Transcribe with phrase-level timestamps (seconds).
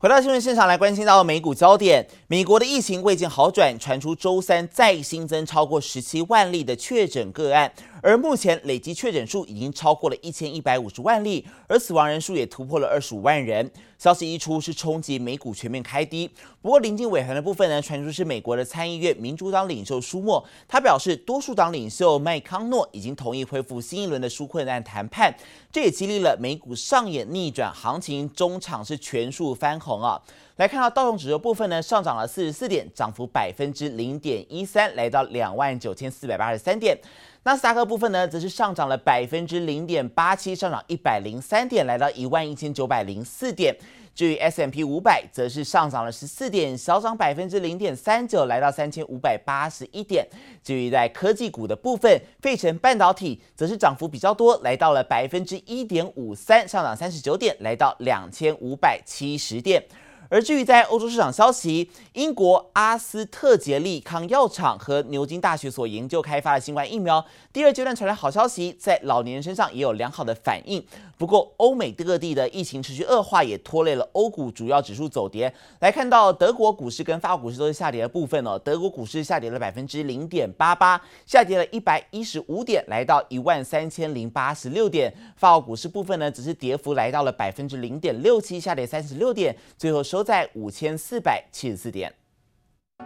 [0.00, 7.70] 回到新闻现场来关心到美股焦点，美国的疫情未见好转，传出周三再新增超过十七万例的确诊个案，
[8.02, 13.70] 而目前累计确诊数已经超过了一千一百五十万例，而死亡人数也突破了二十五万人。
[14.00, 16.26] 消息一出，是冲击美股全面开低。
[16.62, 25.30] 不过临近尾盘的部分呢，传出是美国的参议院民主党领袖舒默，他表示多数党领袖麦康诺已经同意恢复新一轮的纾困案谈判，
[25.70, 30.02] 这也激励了美股上演逆转行情，中场是全数翻红。
[30.02, 30.18] 啊，
[30.56, 36.98] 来看到道琼指数部分呢，上涨了四十四点，涨幅百分之零点一三，来到两万九千四百八十三点。
[37.42, 43.74] 纳斯达克部分呢，则是上涨了百分之零点八七，上涨一百零三点，来到一万一千九百零四点。
[44.14, 50.26] 至于 S M P 五百，则是上涨了十四点，小涨百分之零点三九，来到三千五百八十一点。
[50.62, 59.82] 至于在科技股的部分，费城半导体则是涨幅比较多，来到了百分之一点五三，上涨三十九点，来到两千五百七十点。
[60.30, 70.82] 而至于在欧洲市场消息，英国阿斯特捷利康药厂和牛津大学所研究开发的新冠疫苗第二阶段传来好消息，在老年人身上也有良好的反应。
[71.18, 75.52] 不过，欧美各地的疫情持续恶化，也拖累了欧股主要指数走跌。
[75.80, 78.58] 来看到德国股市跟法国股市都是下跌的部分哦。
[78.58, 85.12] 德国股市下跌了百分之零点八八，下跌了一百一十五点，来到一万三千零八十六点。
[85.36, 90.19] 法国股市部分呢，只是跌幅来到了百分之零点六七，下跌三十六点，最后收。
[90.19, 92.13] 都在五千四百七十四点。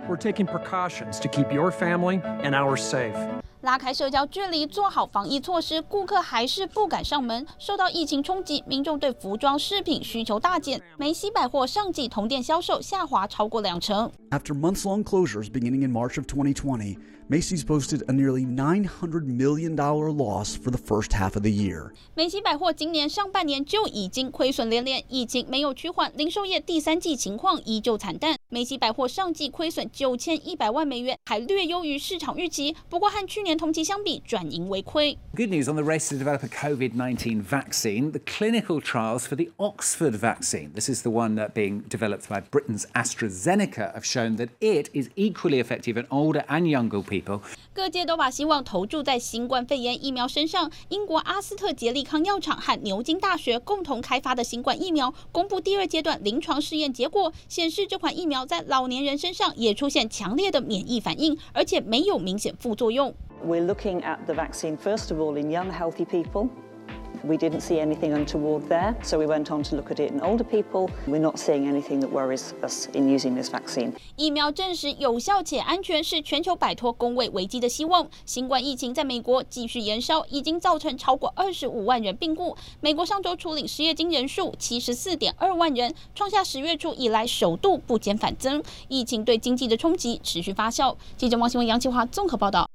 [0.07, 3.15] We're taking precautions to keep your family and ours safe.
[3.64, 7.46] 拉开社交距离，做好防疫措施，顾客还是不敢上门。
[7.58, 10.78] 受到疫情冲击，民众对服装饰品需求大减。
[10.98, 14.12] 梅西百货上季同店销售下滑超过两成。
[14.30, 20.70] After months-long closures beginning in March of 2020, Macy's posted a nearly $900 million loss for
[20.70, 21.90] the first half of the year.
[22.14, 28.36] 梅西百货今年上半年就已经亏损连连，疫情没有趋缓，零售业第三季情况依旧惨淡。
[28.50, 32.76] 梅西百货上季亏损九千一百万美元，还略优于市场预期。
[32.90, 35.16] 不过和去年同期相比，转盈为亏。
[35.36, 38.12] Good news on the race to develop a COVID-19 vaccine.
[38.12, 42.42] The clinical trials for the Oxford vaccine, this is the one that being developed by
[42.50, 47.40] Britain's AstraZeneca, have shown that it is equally effective in older and younger people.
[47.72, 50.70] 各界都把希望投注在新冠肺炎疫苗身上。
[50.88, 63.14] 英国阿斯特捷利康药厂和牛津大学共同开发的新冠疫苗公布第二阶段临床试验结果，显示这款疫苗在老年人身上也出现强烈的免疫反应，而且没有明显副作用。
[63.44, 66.48] We're looking at the vaccine first of all in young healthy people.
[67.22, 70.20] We didn't see anything untoward there, so we went on to look at it in
[70.20, 70.90] older people.
[71.06, 73.92] We're not seeing anything that worries us in using this vaccine.
[74.16, 78.08] 疫苗证实有效且安全，是全球摆脱公卫危机的希望。
[78.26, 82.56] 新冠疫情在美国继续延烧，已经造成超过二十五万人病故。
[82.80, 88.62] 美国上周初领失业金人数七十四点二万人，创下十月初以来首度不减反增。
[88.88, 90.94] 疫情对经济的冲击持续发酵。
[91.16, 92.73] 记者王新文、杨启华综合报道。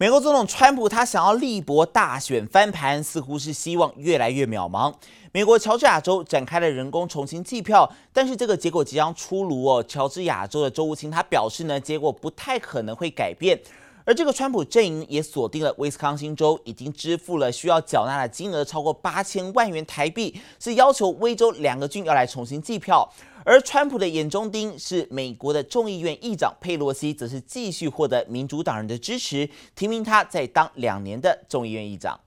[0.00, 4.90] 美国总统川普他想要力搏大选翻盘，似乎是希望越来越渺茫。
[5.30, 9.84] 美国乔治亚州展开了人工重新计票，但是这个结果即将出炉哦。
[9.86, 13.60] 乔治亚州的州务卿他表示呢，结果不太可能会改变。
[14.06, 23.06] 而这个川普阵营也锁定了威斯康星州，已经支付了需要缴纳的金额超过八千万元台币，是要求威州两个郡要来重新计票。
[23.44, 32.18] 而川普的眼中钉是美国的众议院议长佩洛西，则是继续获得民主党人的支持，提名他在当两年的众议院议长。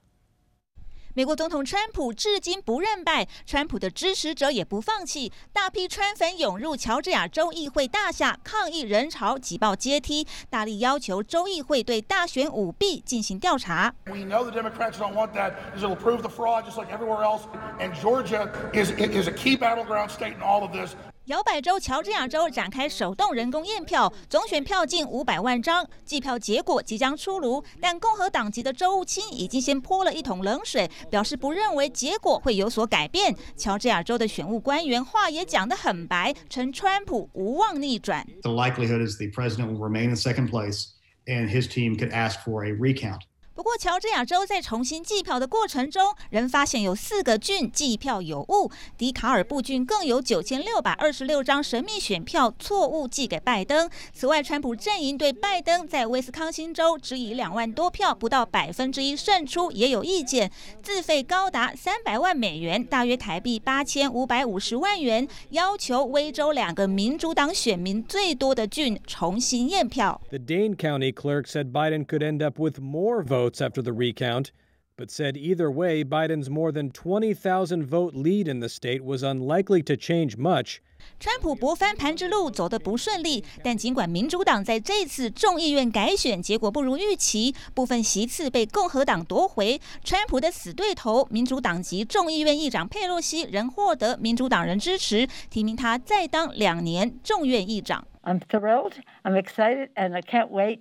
[1.16, 13.94] 美国总统川普至今不认败，川普的支持者也不放弃，大批川粉涌入乔治亚州议会大厦，抗议人潮挤爆阶梯，大力要求州议会对大选舞弊进行调查。
[14.07, 17.41] We know the Democrats don't want that, because it'll prove the fraud just like everywhere else,
[17.80, 20.95] and Georgia is is a key battleground state in all of this.
[21.28, 27.63] 摇摆州乔治亚州展开手动人工验票，总选票近五百万张，计票结果即将出炉。
[27.79, 33.33] 但共和党籍的州务卿已经先泼了一桶冷水，表示不认为结果会有所改变。
[33.56, 38.27] 乔治亚州的选务官员话也讲得很白，称川普无望逆转。
[38.42, 40.88] The likelihood is the president will remain in second place,
[41.25, 43.21] and his team could ask for a recount.
[43.55, 48.71] 不过，乔治亚州在重新计票的过程中，仍发现有四个郡计票有误。
[48.97, 53.88] 迪卡尔布郡更有九千六百二十六张神秘选票错误寄给拜登。
[54.11, 60.51] 此外，川普阵营对拜登在威斯康星州只以两万多票不到百分之一胜出也有意见，
[60.81, 70.19] 自费高达三百万美元，大约台币八千五百五十万元，要求威州两个民主党选民最多的郡重新验票。
[70.31, 73.43] The Dane County clerk said Biden could end up with more votes.
[73.43, 74.52] After the recount,
[74.96, 79.82] but said either way, Biden's more than 20,000 vote lead in the state was unlikely
[79.85, 80.79] to change much.
[81.20, 98.06] 川普博翻盘之路走得不顺利，但尽管民主党在这次众议院改选结果不如预期，部分席次被共和党夺回，川普的死对头民主党籍众议院议长佩洛西仍获得民主党人支持，提名他再当两年众院议长。
[98.23, 100.81] I'm thrilled, I'm excited, and I can't wait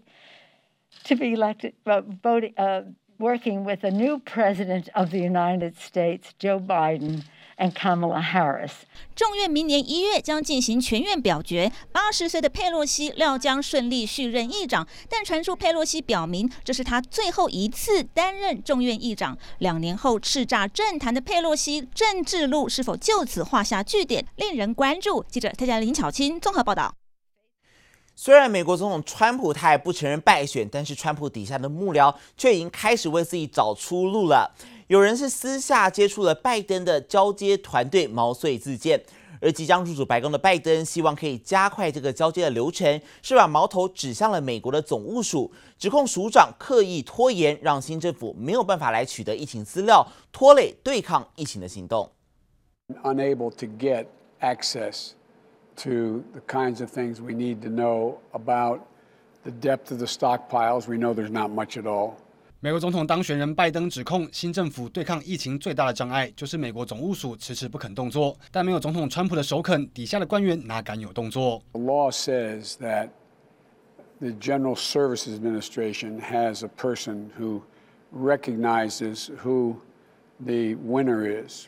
[1.04, 2.82] To be elected, voting, uh,
[3.18, 7.22] working with a new president of the United States, Joe Biden.
[7.62, 8.72] and Kamala Harris。
[9.14, 19.38] 众院明年一月将进行全院表决，八十岁的佩洛西料将顺利续任议长，但传出佩洛西表明这是他最后一次担任众院议长。
[19.58, 25.24] 两年后叱咤政坛的佩洛西政治路是否就此画下句点，令人关注。
[25.28, 26.94] 记者泰加林巧清综合报道。
[28.24, 34.48] 虽然美国总统川普他还不承认败选，但是川普底下的幕僚却已经开始为自己找出路了。
[34.86, 39.02] 有人是私下接触了拜登的交接团队，毛遂自荐。
[39.40, 52.08] 而即将入主白宫的拜登，希望可以加快这个交接的流程，是把矛头指向了美国的总务署，指控署长刻意拖延，让新政府没有办法来取得疫情资料，拖累对抗疫情的行动。
[53.02, 54.06] Unable to get
[54.40, 55.08] access
[55.77, 58.79] to the kinds of things we need to know about
[59.43, 60.87] the depth of the stockpiles.
[60.87, 62.15] We know there's not much at all.
[62.59, 71.61] 美国总统当选人拜登指控新政府对抗疫情最大的障碍就是美国总务署迟迟不肯动作，但没有总统川普的首肯，底下的官员哪敢有动作？
[71.73, 73.09] The law says that
[74.19, 77.61] the General Services Administration has a person who
[78.11, 79.75] recognizes who
[80.43, 81.67] the winner is,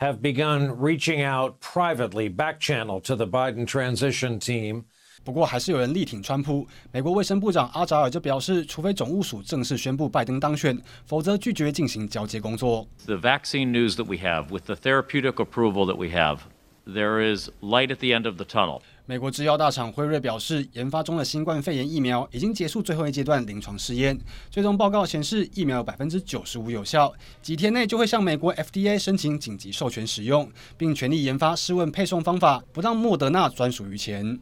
[0.00, 4.84] have begun reaching out privately, back channel to the Biden transition team.
[5.24, 6.66] 不过，还是有人力挺川普。
[6.92, 12.86] 美国卫生部长阿扎尔就表示，除非总务署正式宣布拜登当选，否则拒绝进行交接工作。
[13.06, 16.38] The vaccine news that we have, with the therapeutic approval that we have,
[16.86, 18.82] there is light at the end of the tunnel.
[19.07, 24.17] 美国制药大厂辉瑞表示，研发中的新冠肺炎疫苗已经结束最后一阶段临床试验，
[24.49, 27.11] 最终报告显示疫苗有百分之九十五有效，
[27.41, 34.39] 几天内就会向美国 FDA 申请紧急授权使用，并全力研发试问配送方法，不让莫德纳专属于前。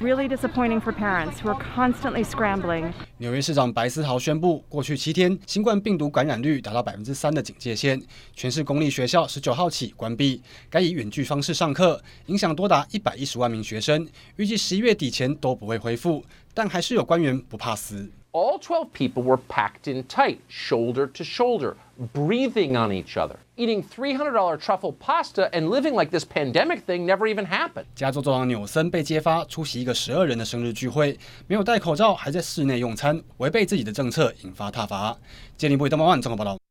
[0.00, 2.92] Really disappointing for parents who are constantly scrambling.
[3.18, 8.02] 纽约市长白思豪宣布，过去七天新冠病毒感染率达到百分之三的警戒线，
[8.34, 18.10] 全市公立学校十九号起关闭，改以远距方式上课，影响多达一百一十万名学生，预计十一月底前都不会恢复，但还是有官员不怕死。
[18.32, 21.74] All 12 people were packed in tight, shoulder to shoulder,
[22.12, 27.32] breathing on each other, eating $300 truffle pasta and living like this pandemic thing never
[27.32, 27.84] even happened.
[27.94, 31.16] 加州州长纽森被揭发出席一个十二人的生日聚会，
[31.46, 35.16] 没有戴口罩，还在室内用餐，违背自己的政策，引发挞伐。
[35.56, 36.63] 接力部登报万综合报道。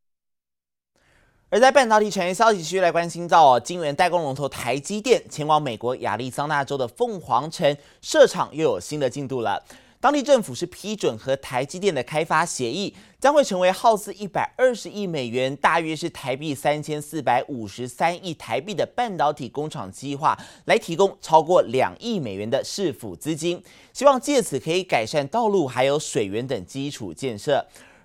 [1.54, 9.64] 而在半导体产业消息，继续来关心到哦，晶圆代工龙头台积电前往美国亚利桑那州的凤凰城设厂又有新的进度了。
[10.00, 20.36] 当地政府是批准和台积电的开发协议，将会成为耗资一百二十亿美元，大约是台币三千四百五十三亿台币的半导体工厂计划，
[20.66, 23.62] 来提供超过两亿美元的市府资金，
[23.94, 27.64] 希望借此可以改善道路还有水源等基础建设。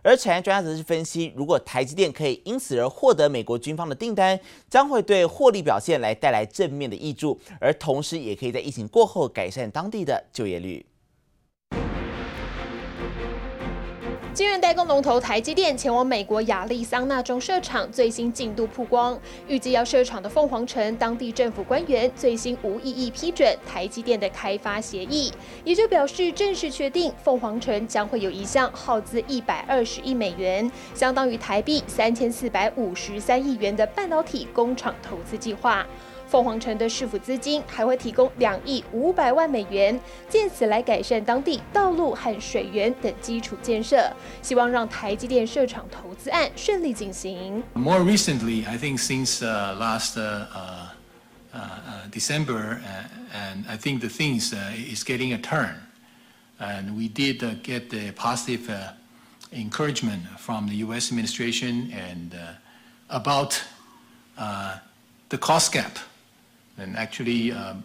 [0.09, 10.87] 而产业专家则是分析，如果台积电可以因此而获得美国军方的订单，将会对获利表现来带来正面的挹注，而同时也可以在疫情过后改善当地的就业率。
[14.39, 19.19] 晶圆代工龙头台积电前往美国亚利桑那州设厂，最新进度曝光。
[19.49, 25.33] 预计要设厂的凤凰城，当地政府官员最新无异议批准台积电的开发协议，
[25.65, 35.85] 也就表示正式确定凤凰城将会有一项耗资一百二十亿美元，相当于台币三千四百五十三亿元的半导体工厂投资计划。
[36.28, 47.62] 凤凰城的市府资金还会提供两亿五百万美元，借此来改善当地道路和水源等基础建设，希望让台积电设厂投资案顺利进行。
[47.76, 50.18] More recently, I think since last
[52.12, 52.80] December,
[53.32, 54.54] and I think the things
[54.92, 55.76] is getting a turn,
[56.60, 58.68] and we did get the positive
[59.52, 61.12] encouragement from the U.S.
[61.12, 62.56] administration and uh,
[63.10, 63.62] about
[64.36, 64.78] uh,
[65.30, 66.00] the cost gap.
[66.79, 67.85] and actually, um,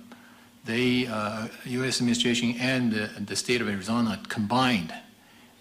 [0.66, 2.00] they, uh, U.S.
[2.00, 4.94] administration and the, the, state of Arizona combined,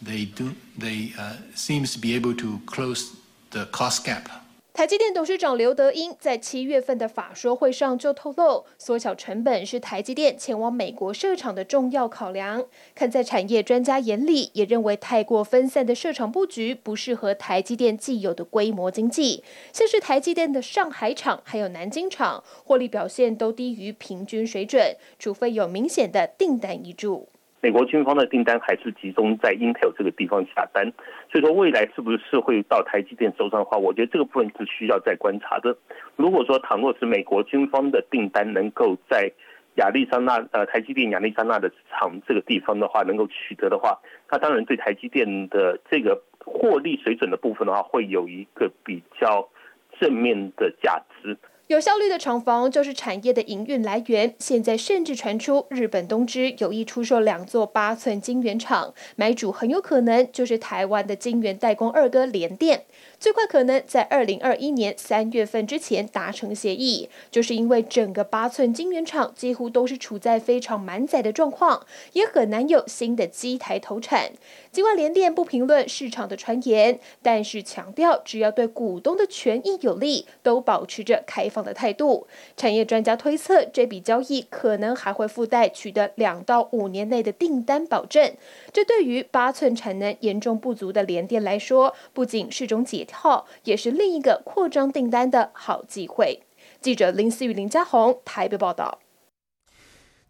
[0.00, 3.16] they do, they uh, seems to be able to close
[3.50, 4.41] the cost gap
[4.74, 12.64] 台积电董事长刘德英在七月份的法说会上就透露，缩小成本是台积电前往美国设厂的重要考量。
[12.94, 19.44] 看在产业专家眼里，也认为太过分散的设厂布局不适合台积电既有的规模经济。
[19.74, 27.28] 像是台积电的上海厂还有南京厂，获利表现都低于平均水准，除非有明显的订单挹注。
[27.60, 30.92] 美国军方的订单还是集中在 Intel 这个地方下单，
[31.32, 35.74] 所以说未来是不是会到台积电手上的话，我觉得这个部分是需要再观察的。
[36.16, 39.32] 如果说倘若是美国军方的订单能够在
[39.76, 43.98] 亚利桑那呃台积电亚利桑那的厂这个地方的话能够取得的话，
[44.30, 49.48] 那当然对台积电的这个获利水准的部分的话，会有一个比较
[49.98, 51.38] 正面的价值。
[51.68, 54.34] 有效率的厂房就是产业的营运来源。
[54.38, 62.84] 现在甚至传出日本东芝有意出售两座八寸晶圆厂，买主很有可能就是台湾的晶圆代工二哥联电。
[63.18, 74.32] 最快可能在二零二一年三月份之前达成协议，就是因为整个八寸晶圆厂几乎都是处在非常满载的状况，也很难有新的机台投产。
[74.72, 82.26] 尽管联电不评论市场的传言，但是强调只要对股东的权益有利，都保持着开放的态度。
[82.56, 88.34] 产业专家推测，这笔交易可能还会附带取得两到五年内的订单保证。
[88.72, 96.42] 这对于八寸产能严重不足的联电来说，不仅是种解套，也是另一个扩张订单的好机会。
[96.80, 98.98] 记者林思雨、林家宏台北报道。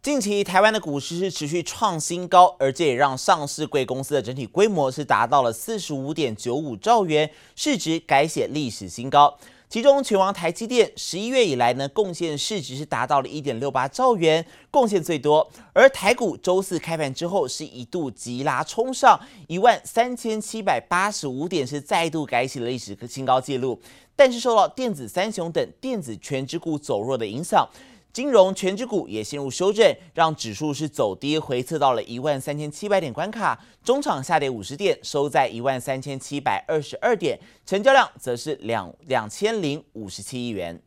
[0.01, 9.37] 近期台湾的股市是持续创新高，而这也让上市柜公司的整体规模是达到了四十五点九五兆元，市值改写历史新高。
[9.73, 15.49] 其中，拳王台积电十一月以来呢，贡献市值是达到了一点六八兆元，贡献最多。
[15.73, 23.81] 而台股周四开盘之后是一度急拉冲上一万三千七百八十五点，是再度改写了历史新高纪录。
[24.15, 27.67] 但是受到电子三雄等电子全职股走弱的影响。
[28.13, 40.79] 金融权值股也陷入修正，让指数是走跌回测到了一万三千七百点关卡，中场下跌五十点，收在一万三千七百二十二点，成交量则是两两千零五十七亿元。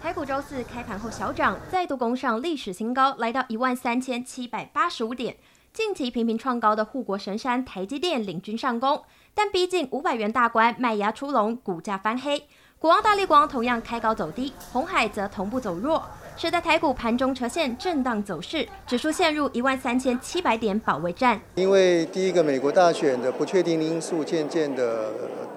[0.00, 5.36] 台股周四开盘后小涨，再度攻上历史新高，来到一万三千七百八十五点。
[5.74, 12.48] 近期频频创高的护国神山台积电领军上攻，但逼近五百元大关，卖压出笼，股价翻黑。
[12.80, 16.02] 国王大力光同样开高走低，红海则同步走弱，
[16.34, 21.38] 使得台股盘中呈现震荡走势，指数陷入一万三千七百点保卫战。
[21.56, 25.10] 因为第一个美国大选的不确定因素渐渐的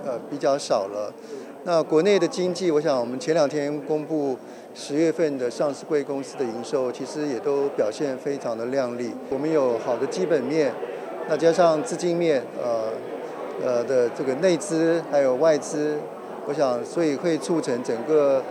[0.04, 1.14] 呃比较少了，
[1.64, 4.38] 那国内的经济，我想我们前两天公布
[4.76, 9.14] 十月份的上市贵公司的营收，其实也都表现非常的亮丽。
[9.30, 10.74] 我们有好的基本面，
[11.30, 12.90] 那加上资金面，呃
[13.66, 15.98] 呃的这个内资还有外资。
[16.46, 18.44] 我想，所以会促成整个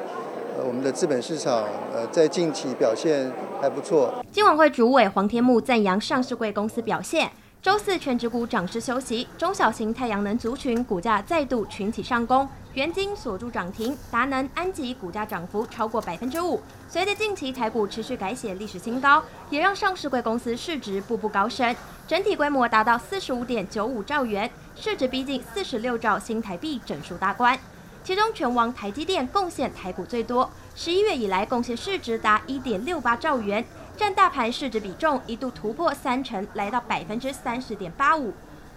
[0.57, 3.31] 呃我们的资本市场呃在近期表现
[3.61, 4.13] 还不错。
[4.33, 7.31] 金管会主委黄天木赞扬上市贵公司表现，
[7.61, 16.59] 周四全指股涨势休息，中小型太阳能族群股价再度群起上攻，元晶锁住涨停，达能、安吉股价涨幅超过百分之五。
[16.89, 21.77] 随着近期台股持续改写历史新高，也让上市贵公司市值步步高升，
[22.09, 27.59] 整体规模达到四十五点九五兆元，市值逼近四十六兆新台币整数大关。
[28.05, 33.65] 其中，拳王台积电贡献台股最多，十一月以来贡献市值达一点六八兆元，
[33.97, 38.35] 占大盘市值比重一度突破三成，来到百分之三十点八五。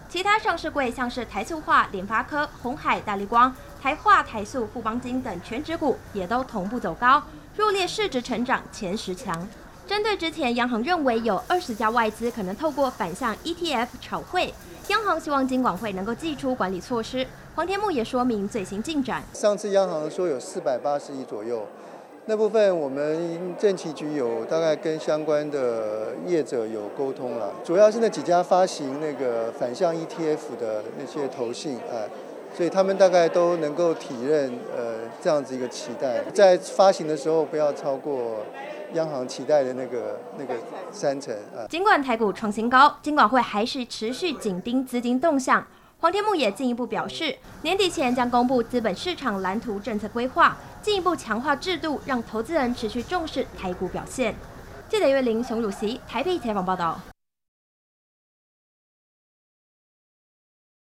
[0.08, 3.52] 其他上市柜像是台塑化、联发科、鸿海、大立光、
[3.82, 7.20] 台化、台塑、富邦金等权值股也都同步走高，
[7.56, 9.48] 入列市值成长前十强。
[9.88, 14.54] 针对之前央行认为有二十家外资可能透过反向 ETF 炒汇，
[14.86, 17.26] 央行希望金管会能够祭出管理措施。
[17.56, 19.22] 黄天木也说明最新进展。
[19.32, 21.66] 上次央行说有四百八十亿左右，
[22.26, 32.04] 那部分我们政企局有大概跟相关的业者有沟通了，主要是那几家发行那个反向 ETF 的那些投信啊，
[32.54, 38.44] 所以他们大概都能够体认呃这样子一个期待，在发行的时候不要超过
[38.92, 40.52] 央行期待的那个那个
[40.92, 41.64] 三成啊。
[41.70, 45.66] 尽管台股创新高，金管会还是持续紧盯资金动向。
[45.98, 54.34] 黄天木也进一步表示，年底前将公布资本市场蓝图政策规划，进一步强化制度，让投资人持续重视台股表现。
[54.90, 57.00] 记者岳林、熊主席台北采访报道。